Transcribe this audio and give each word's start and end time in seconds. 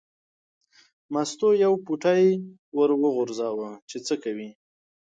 مستو 1.13 1.47
یو 1.63 1.73
پوټی 1.85 2.23
ور 2.77 2.89
وغورځاوه 3.01 3.69
چې 3.89 3.97
څه 4.05 4.15
کوي. 4.23 4.49